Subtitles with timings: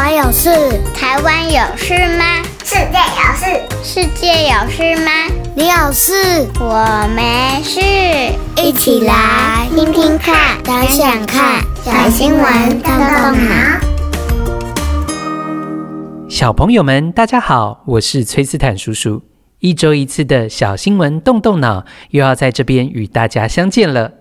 [0.00, 0.48] 我有事，
[0.94, 2.24] 台湾有事吗？
[2.62, 3.46] 世界有事，
[3.82, 5.10] 世界有事吗？
[5.56, 7.80] 你有事，我没事。
[8.62, 13.56] 一起来听听看，想想看，小新闻动动脑。
[16.28, 19.24] 小朋友们，大家好，我是崔斯坦叔叔。
[19.58, 24.12] 一周一次的小新闻动动脑，又要在这边与大家相见了。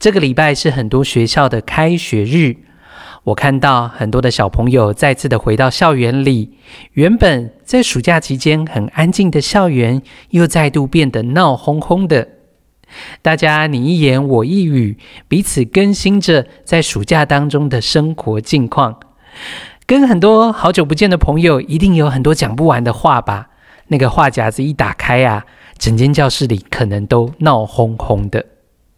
[0.00, 2.56] 这个礼拜是很多学校的开学日，
[3.24, 6.54] 我看到很多的小朋友再次的回到校园里，
[6.94, 12.28] 原本在暑假期间很安静的校园，又再度变得闹哄哄的。
[13.22, 14.96] 大家你一言我一语，
[15.28, 18.98] 彼此更新着在暑假当中的生活近况。
[19.86, 23.50] 跟很多好久不见的朋友，一定有很多讲不完的话吧？
[23.88, 25.44] 那个话匣子一打开啊，
[25.76, 28.46] 整间教室里可能都闹哄哄的。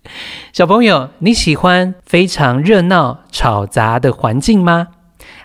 [0.53, 4.89] 小朋友，你喜欢非常热闹、吵杂的环境吗？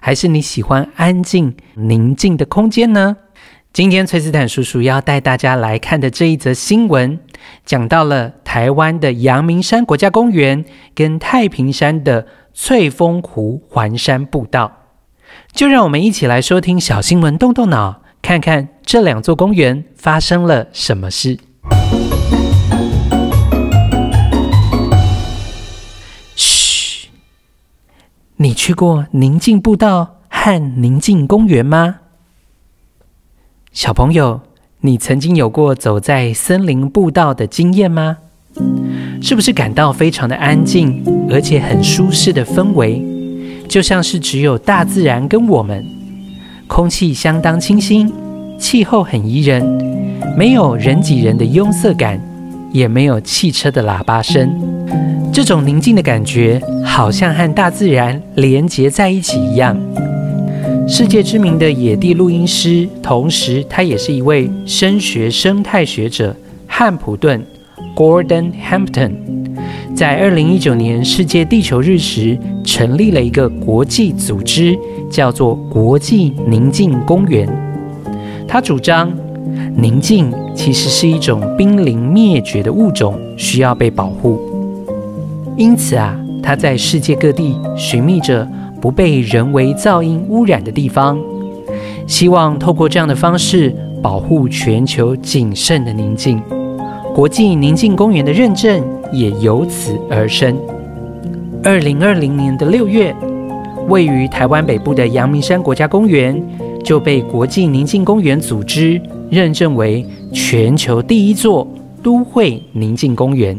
[0.01, 3.17] 还是你喜欢安静、宁静的空间呢？
[3.73, 7.19] 今天崔斯坦叔叔要带大家来看的这一则新闻，
[7.65, 14.71] 讲到了台湾的阳明山国家公园跟太平山的翠峰湖环山步道。
[15.51, 21.37] 就让我们一起来收听小新闻，动动脑，看看这两座公园发生了什么事。
[28.39, 31.95] 你去过宁静步道和宁静公园吗？
[33.71, 34.41] 小朋友，
[34.81, 38.17] 你曾经有过走在森林步道的经验吗？
[39.23, 43.03] 是不是感到非常的安静，而且很舒适的氛围，
[43.67, 45.83] 就像是只有大自然跟我们，
[46.67, 48.13] 空气相当清新，
[48.59, 49.65] 气候很宜人，
[50.37, 52.21] 没有人挤人的拥塞感，
[52.71, 54.47] 也没有汽车的喇叭声。
[55.37, 59.77] 这种宁静的感觉，好像和大自然连结在一起一样。
[60.87, 66.35] 世界知名的野地录音师，同时他也是一位声学生态学者，
[66.65, 67.45] 汉普顿
[67.95, 69.11] （Gordon Hampton）
[69.95, 72.35] 在二零一九年世界地球日时，
[72.65, 74.75] 成立了一个国际组织，
[75.07, 77.47] 叫做国际宁静公园。
[78.47, 79.13] 他主张，
[79.75, 84.41] 宁静其实是一种濒临灭绝的物种，需要被保护。
[85.57, 88.47] 因此啊，他在世界各地寻觅着
[88.79, 91.19] 不被人为噪音污染的地方，
[92.05, 96.39] 希望透过这样的方式保护全球仅剩的宁静。
[97.15, 100.55] 国际宁静公园的认证也由此而生。
[101.63, 103.15] 二零二零年的六月，
[103.87, 106.39] 位于台湾北部的阳明山国家公园
[106.83, 109.01] 就被国际宁静公园组织
[109.31, 111.67] 认证为全球第一座
[112.03, 113.57] 都会宁静公园。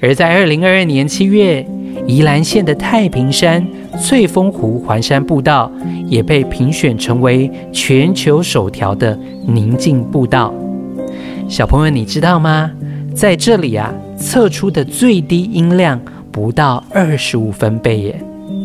[0.00, 1.66] 而在二零二二年七月，
[2.06, 3.66] 宜兰县的太平山
[4.00, 5.70] 翠峰湖环山步道
[6.06, 10.52] 也被评选成为全球首条的宁静步道。
[11.48, 12.70] 小朋友，你知道吗？
[13.14, 18.20] 在这里啊，测出的最低音量不到二十五分贝耶。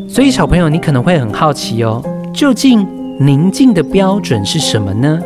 [0.08, 2.02] 所以，小朋友，你可能会很好奇哦，
[2.32, 2.86] 究竟
[3.20, 5.20] 宁静的标准是什么呢？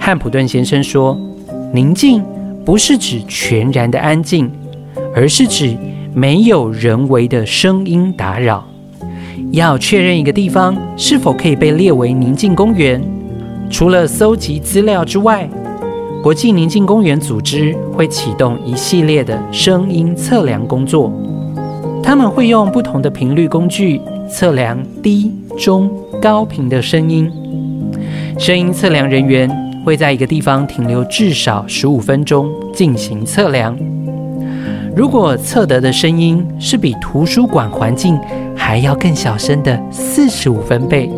[0.00, 1.16] 汉普顿先生说，
[1.72, 2.22] 宁静
[2.64, 4.50] 不是指全然的安静。
[5.18, 5.76] 而是指
[6.14, 8.64] 没有人为的声音打扰。
[9.50, 13.02] 要确认一个地方是否可以被列为宁静公园，
[13.68, 15.50] 除了搜集资料之外，
[16.22, 21.12] 国际宁静公园组织会启动一系列的声音测量工作。
[22.00, 24.00] 他们会用不同的频率工具
[24.30, 25.90] 测量低、中、
[26.22, 27.28] 高频的声音。
[28.38, 29.50] 声音测量人员
[29.84, 33.76] 会在一个地方停留至少十五分钟进行测量。
[34.96, 38.18] 如果测得的声音是比图书馆环境
[38.56, 41.08] 还要更小声的四十五分贝，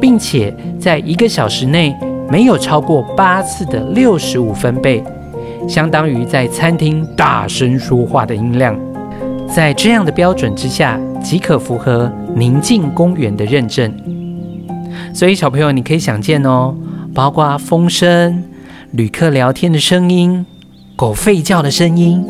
[0.00, 1.94] 并且在一个小时内
[2.28, 5.02] 没有超过八次的六十五分贝，
[5.68, 8.76] 相当于在餐厅大声说话的音量，
[9.46, 13.92] 在这样的标准之下，即可符合宁静公园的认证。
[15.12, 16.74] 所以小朋友，你可以想见哦，
[17.14, 18.42] 包括风声、
[18.92, 20.44] 旅客聊天的声音、
[20.96, 22.24] 狗吠叫的声音。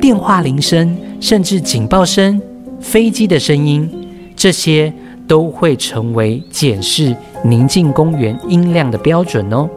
[0.00, 2.40] 电话铃声，甚至警报声、
[2.80, 3.88] 飞机的声音，
[4.34, 4.90] 这些
[5.28, 7.14] 都会成为检视
[7.44, 9.68] 宁静公园音量的标准哦。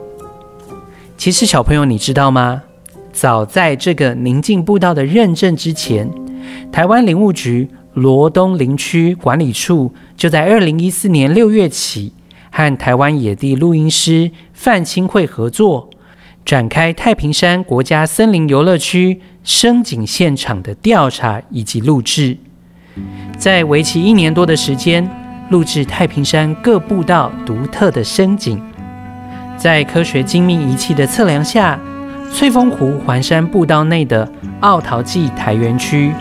[1.18, 2.62] 其实，小朋友，你知道吗？
[3.12, 6.10] 早在这个宁静步道的认证之前，
[6.72, 12.14] 台湾林务局罗东林区管理处就在二零一四年六月起，
[12.50, 15.90] 和台湾野地录音师范清慧合作。
[16.46, 22.38] 展开太平山国家森林游乐区声景现场的调查以及录制，
[23.38, 25.10] 在为期一年多的时间，
[25.50, 28.62] 录制太平山各步道独特的声景。
[29.56, 31.80] 在科学精密仪器的测量下，
[32.34, 34.30] 翠峰湖环山步道内的
[34.60, 36.12] 奥陶纪台园区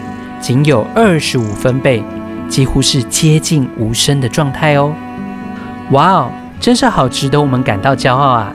[0.41, 2.01] 仅有二十五分贝，
[2.49, 4.95] 几乎是接近无声的状态哦。
[5.91, 6.31] 哇哦，
[6.61, 8.55] 真是好值得我们感到骄傲啊！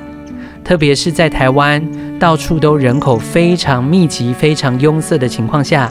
[0.68, 1.82] 特别是在台湾
[2.20, 5.90] 到处都人口非常密集、非常拥塞的情况下，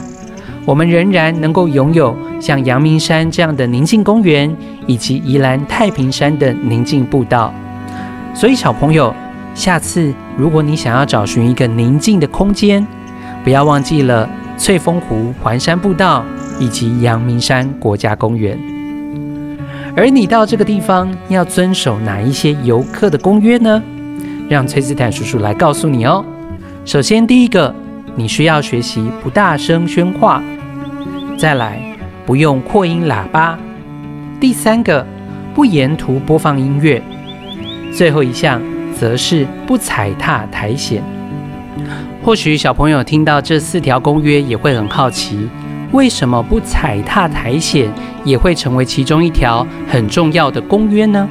[0.65, 7.51] 我们仍然能够拥有像阳明山这样的宁静公园，以及宜兰太平山的宁静步道。
[8.35, 9.11] 所以，小朋友，
[9.55, 12.85] 下次如果你想要找寻一个宁静的空间，
[13.43, 14.29] 不要忘记了
[14.59, 16.23] 翠峰湖环山步道
[16.59, 18.55] 以及阳明山国家公园。
[19.95, 23.81] 而你到这个地方要遵守哪一些游客的公约呢？
[24.49, 26.23] 让崔斯坦叔叔来告诉你哦。
[26.85, 27.73] 首先，第一个，
[28.15, 30.41] 你需要学习不大声喧哗；
[31.37, 31.81] 再来，
[32.25, 33.57] 不用扩音喇叭；
[34.39, 35.05] 第三个，
[35.53, 37.01] 不沿途播放音乐；
[37.93, 38.61] 最后一项，
[38.95, 40.99] 则是不踩踏苔藓。
[42.23, 45.47] 或许小朋友听到这四条公约也会很好奇，
[45.91, 47.83] 为什么不踩踏苔藓
[48.23, 51.27] 也会成为其中一条很重要的公约呢？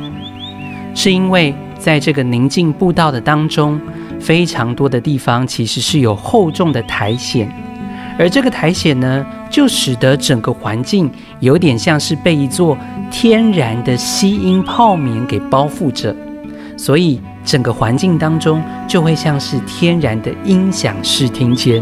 [0.94, 1.54] 是因为，
[1.86, 3.80] 在这个宁静步道的当中，
[4.18, 7.48] 非常多的地方其实是有厚重的苔藓，
[8.18, 12.76] 而这个苔藓呢，就使得整个环境有点像是被一座
[13.08, 16.12] 天然的吸音泡棉给包覆着，
[16.76, 21.80] 所以整个环境当中就会像是天然的音响视听间。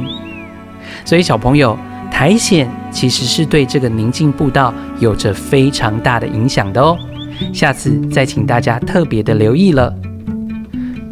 [1.07, 1.79] 所以小朋友，
[2.11, 6.95] 苔藓其实是对这个宁静步道有着非常大的影响的哦。
[7.53, 9.95] 下次再请大家特别的留意了。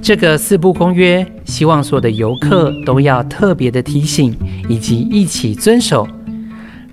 [0.01, 4.37] 这个四步公约，希望所有的游客都要特别的提醒，
[4.69, 6.09] 以及一起遵守，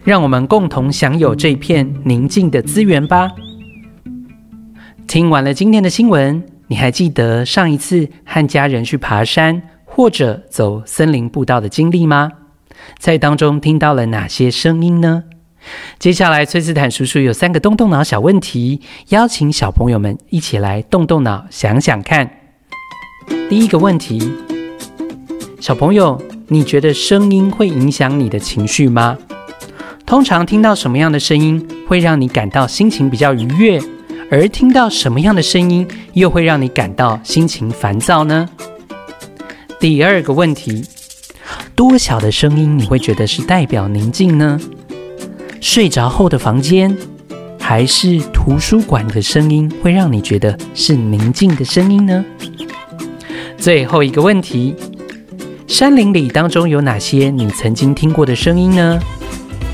[0.03, 3.31] 让我们共同享有这片宁静的资源吧。
[5.07, 12.31] 听完了今天的新闻，你还记得上一次和家人去爬山或者走森林步道的经历吗？
[12.99, 15.23] 在当中听到了哪些声音呢？
[15.97, 22.29] 接下来，崔斯坦叔叔有三个动动脑小问题，邀请小朋友们一起来动动脑，想想看。
[23.49, 24.31] 第一个问题，
[25.59, 29.17] 小朋友，你觉得声音会影响你的情绪吗？
[30.05, 33.79] 通常听到什么样的声音会让你感到心情比较愉悦，
[34.31, 38.49] 而听到什么样的声音又会让你感到心情烦躁呢？
[39.79, 40.83] 第二个问题，
[41.75, 44.59] 多小的声音你会觉得是代表宁静呢？
[45.61, 46.95] 睡着后的房间，
[47.59, 52.23] 还是图书馆的声音会让你觉得是宁静的声音呢？
[53.57, 54.75] 最后一个问题，
[55.67, 58.99] 山林里当中有哪些你曾经听过的声音呢？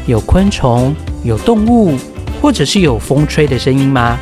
[0.07, 0.93] 有昆虫、
[1.23, 1.95] 有动物，
[2.41, 4.17] 或者是有风吹的声音吗？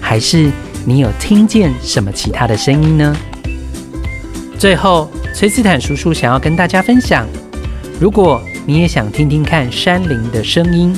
[0.00, 0.50] 还是
[0.84, 3.16] 你有听见什么其他的声音呢？
[4.56, 7.26] 最后，崔斯坦叔叔想要跟大家分享，
[8.00, 10.96] 如果你也想听听看山林的声音？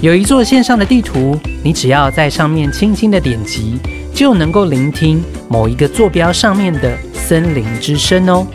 [0.00, 3.76] 有一座线上的地图，你只要在上面轻轻的点击，
[4.14, 8.46] 就能够聆听某一个坐标上面的森林之声哦。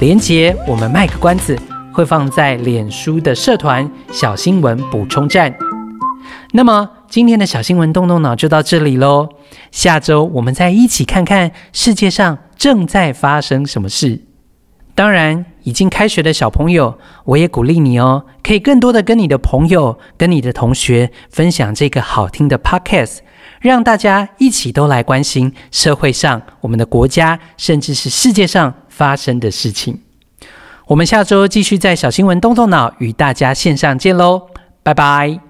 [0.00, 1.58] 连接我们卖个关子，
[1.92, 5.52] 会放在脸书的社团小新闻补充站。
[6.52, 9.28] 那么今天的小新闻动动脑就到这里喽，
[9.72, 14.20] 下周我们再一起看看世界上正在发生什么事。
[14.94, 23.18] 当然，已经开学的小朋友，我也鼓励你哦，可以更多的跟你的朋友、跟你的同学分享这个好听的 Podcast，
[23.60, 30.02] 让大家一起都来关心社会上、我们的国家，甚至是世界上发生的事情。
[30.86, 34.46] 我们下周继续在小新闻动动脑与大家线上见喽，
[34.84, 35.40] 拜拜。